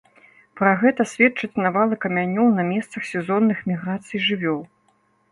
[0.59, 4.57] Пра гэта сведчаць навалы камянёў на месцах сезонных міграцый жывёл.